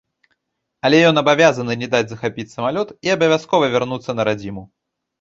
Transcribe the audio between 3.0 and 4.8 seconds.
і абавязкова вярнуцца на радзіму.